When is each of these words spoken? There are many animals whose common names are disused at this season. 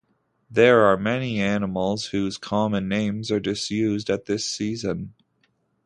There 0.49 0.79
are 0.87 0.97
many 0.97 1.39
animals 1.39 2.07
whose 2.07 2.39
common 2.39 2.87
names 2.87 3.29
are 3.29 3.39
disused 3.39 4.09
at 4.09 4.25
this 4.25 4.43
season. 4.43 5.13